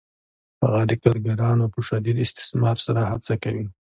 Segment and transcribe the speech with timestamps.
[0.61, 3.65] هغه د کارګرانو په شدید استثمار سره هڅه کوي